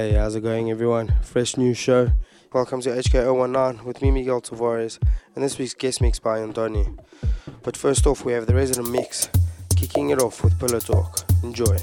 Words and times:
Hey, 0.00 0.14
how's 0.14 0.34
it 0.34 0.40
going, 0.40 0.70
everyone? 0.70 1.12
Fresh 1.20 1.58
new 1.58 1.74
show. 1.74 2.12
Welcome 2.54 2.80
to 2.80 2.88
HK019 2.88 3.84
with 3.84 4.00
me, 4.00 4.10
Miguel 4.10 4.40
Tavares, 4.40 4.98
and 5.34 5.44
this 5.44 5.58
week's 5.58 5.74
guest 5.74 6.00
mix 6.00 6.18
by 6.18 6.38
Andoni. 6.38 6.98
But 7.62 7.76
first 7.76 8.06
off, 8.06 8.24
we 8.24 8.32
have 8.32 8.46
the 8.46 8.54
resident 8.54 8.88
mix, 8.88 9.28
kicking 9.76 10.08
it 10.08 10.18
off 10.18 10.42
with 10.42 10.58
Pillow 10.58 10.80
Talk. 10.80 11.26
Enjoy. 11.42 11.76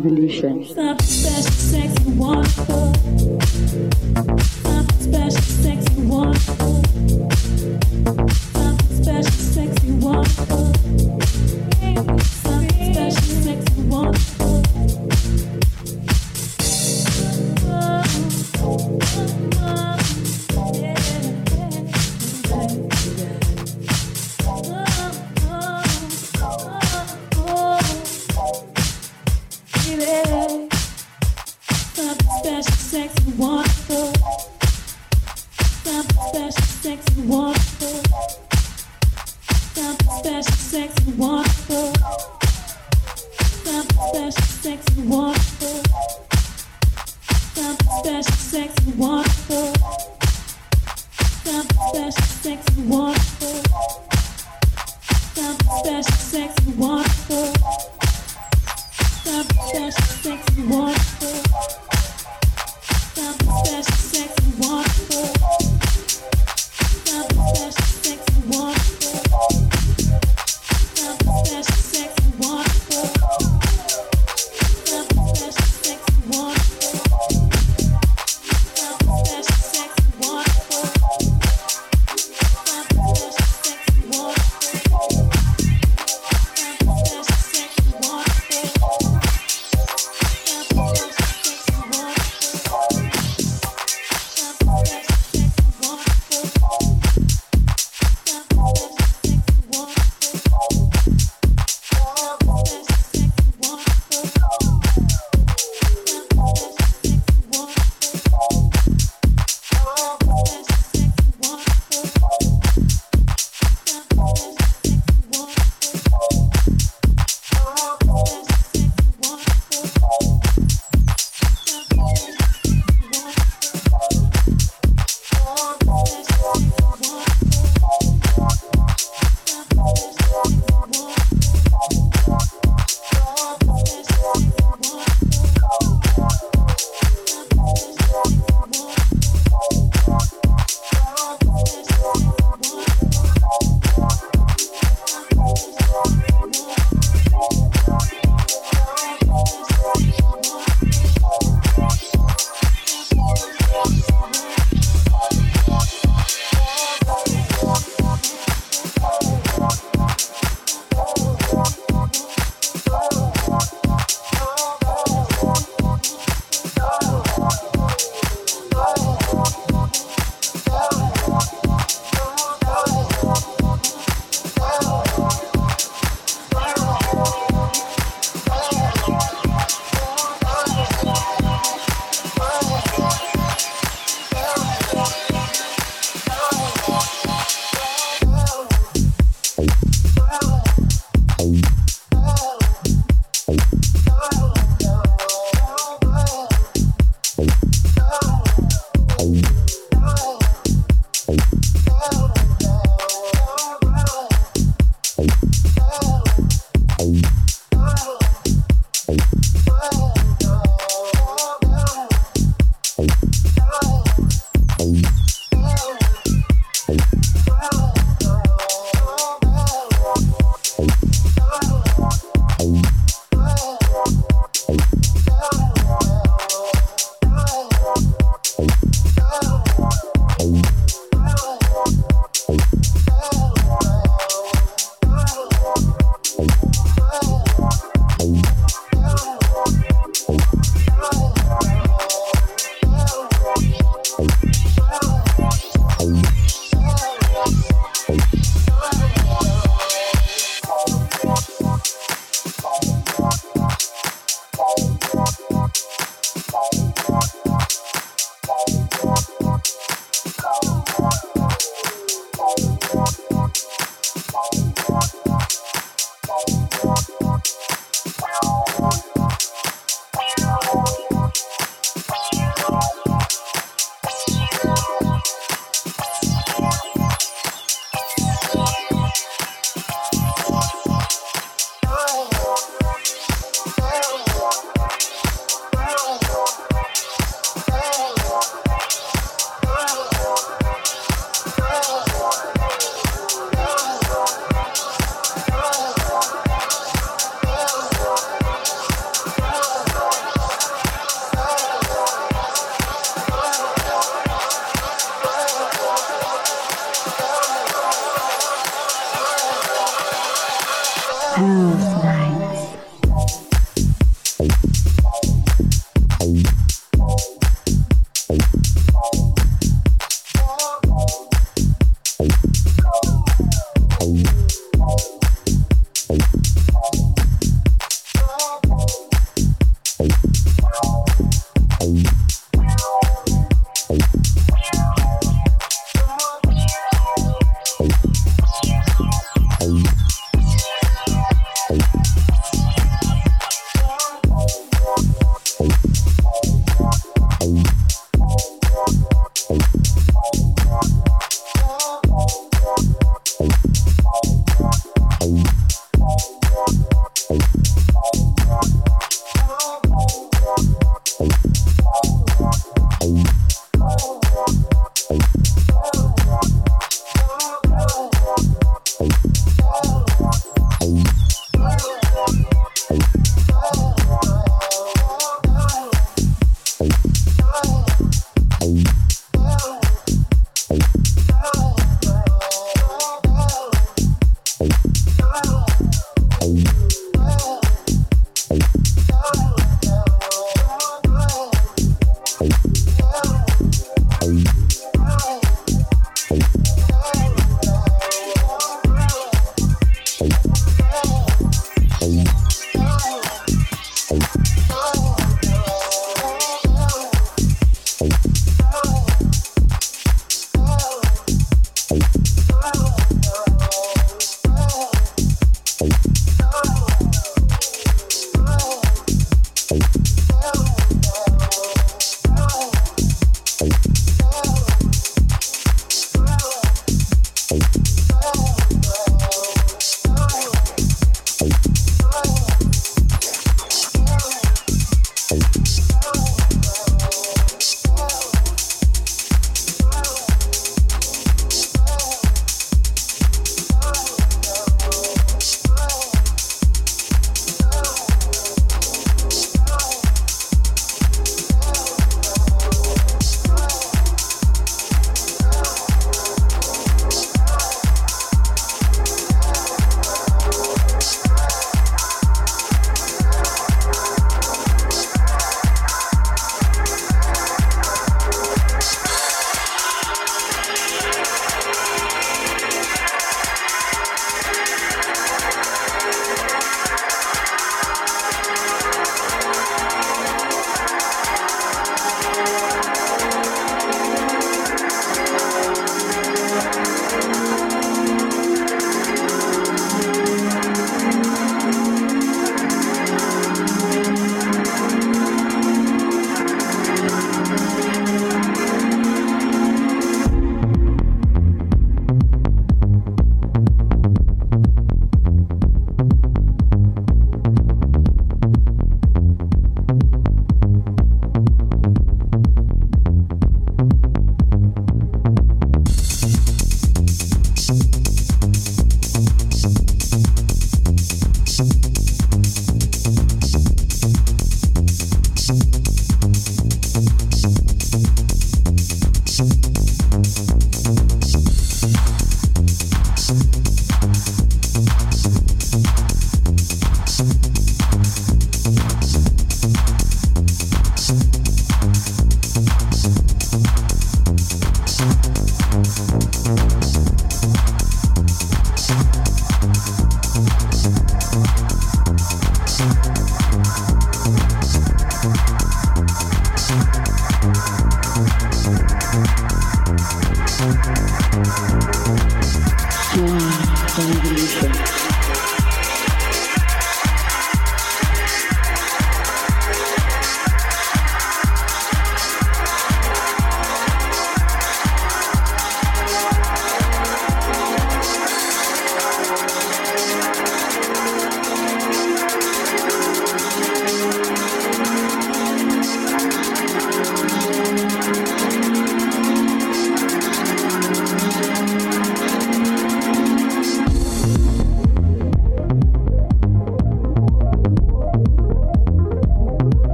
revolution. 0.00 0.64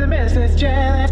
the 0.00 0.06
business, 0.06 0.54
Janet. 0.54 1.09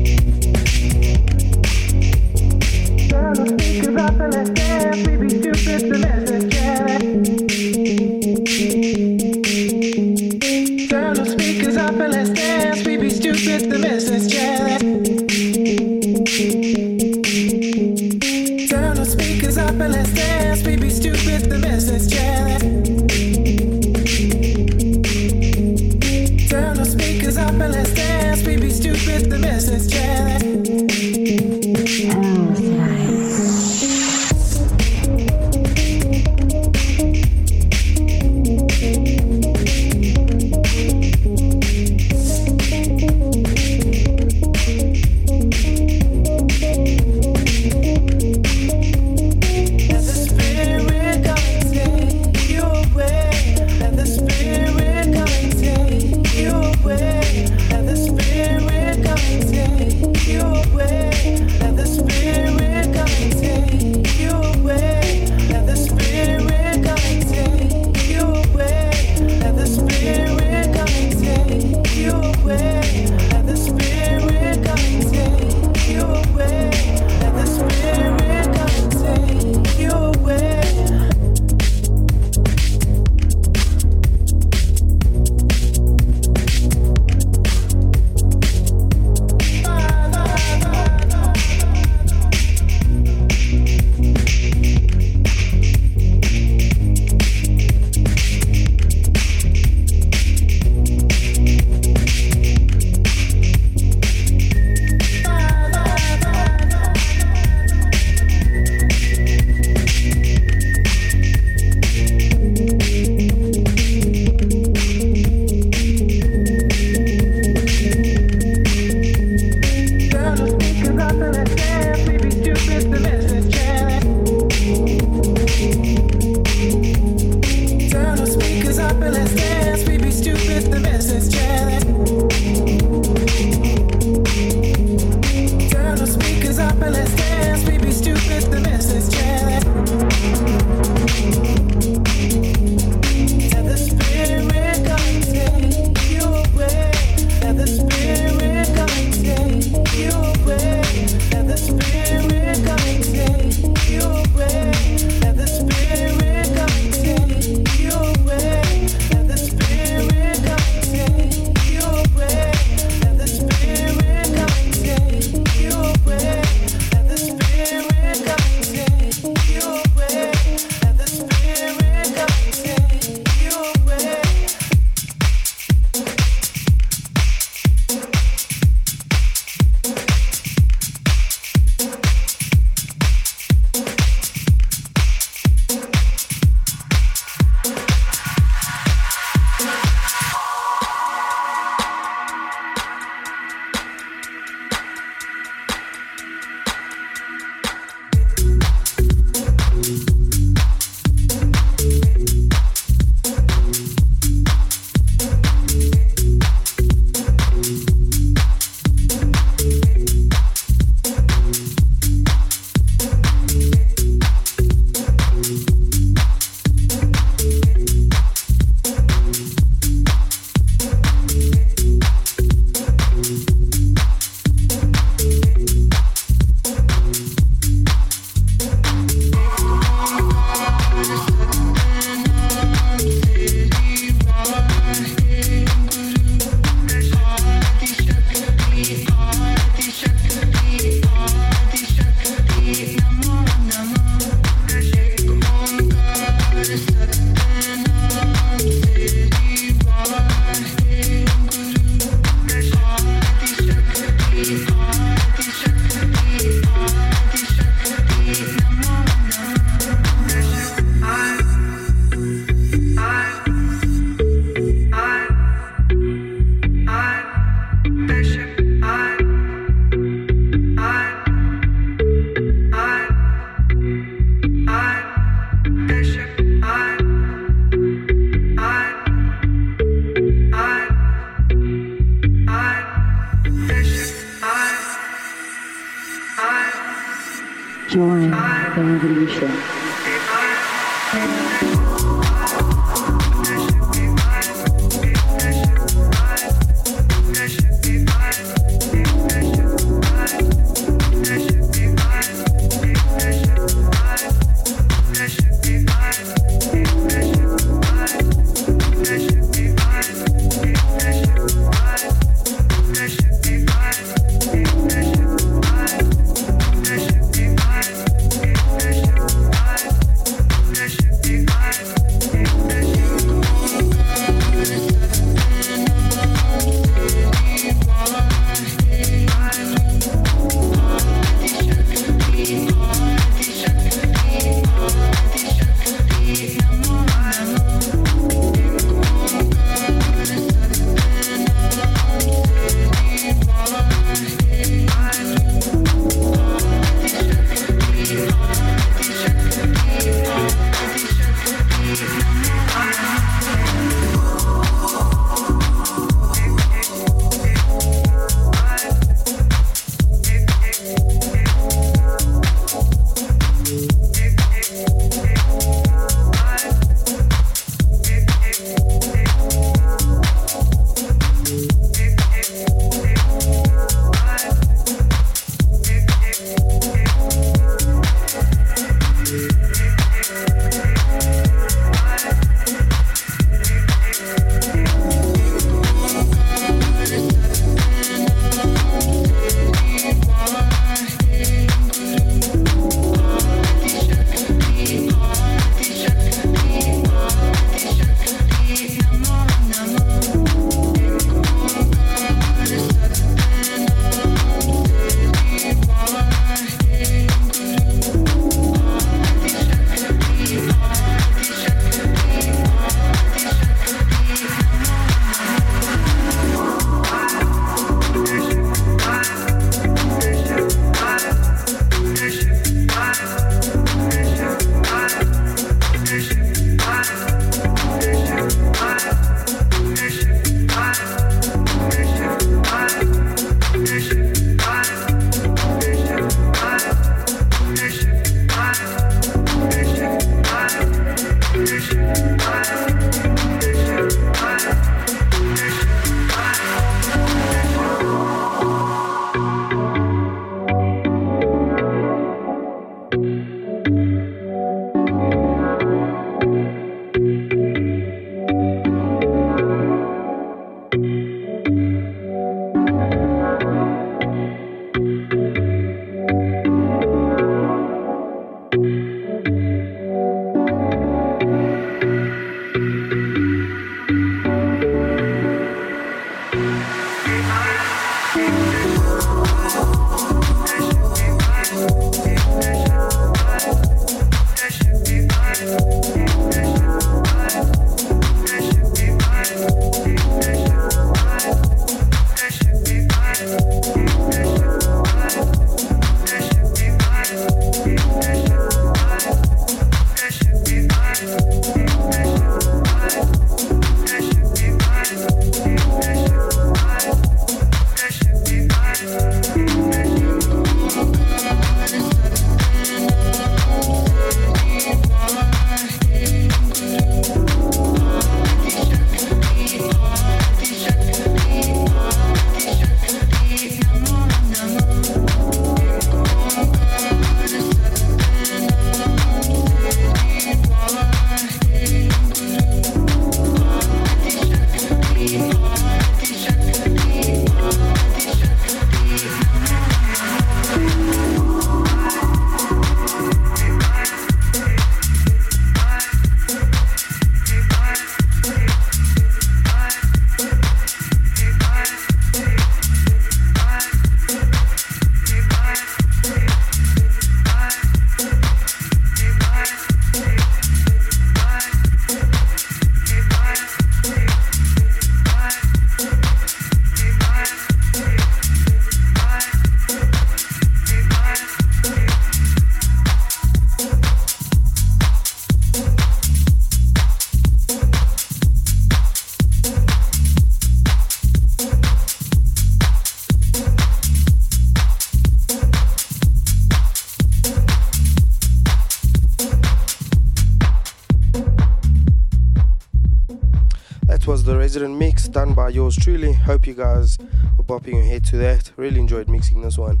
Yours 595.74 595.96
truly. 595.96 596.32
Hope 596.32 596.66
you 596.66 596.74
guys 596.74 597.18
were 597.56 597.64
bopping 597.64 597.94
your 597.94 598.04
head 598.04 598.24
to 598.26 598.36
that. 598.38 598.72
Really 598.76 599.00
enjoyed 599.00 599.28
mixing 599.28 599.62
this 599.62 599.78
one. 599.78 600.00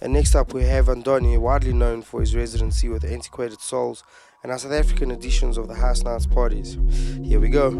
And 0.00 0.12
next 0.12 0.34
up 0.34 0.52
we 0.52 0.62
have 0.64 0.86
Andoni, 0.86 1.38
widely 1.38 1.72
known 1.72 2.02
for 2.02 2.20
his 2.20 2.36
residency 2.36 2.88
with 2.88 3.04
Antiquated 3.04 3.60
Souls 3.60 4.04
and 4.42 4.52
our 4.52 4.58
South 4.58 4.72
African 4.72 5.10
editions 5.10 5.58
of 5.58 5.66
the 5.66 5.74
House 5.74 6.02
Nights 6.02 6.26
parties. 6.26 6.78
Here 7.22 7.40
we 7.40 7.48
go. 7.48 7.70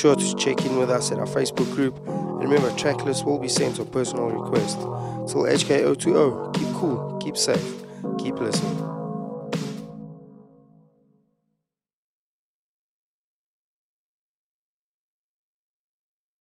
Sure 0.00 0.16
to 0.16 0.34
check 0.36 0.64
in 0.64 0.78
with 0.78 0.88
us 0.88 1.12
at 1.12 1.18
our 1.18 1.26
Facebook 1.26 1.70
group. 1.74 1.94
And 2.08 2.40
remember, 2.44 2.74
track 2.78 3.04
lists 3.04 3.22
will 3.22 3.38
be 3.38 3.48
sent 3.48 3.78
on 3.78 3.86
personal 3.88 4.30
request. 4.30 4.78
Till 5.30 5.42
HK020, 5.42 6.54
keep 6.54 6.68
cool, 6.74 7.18
keep 7.20 7.36
safe. 7.36 7.79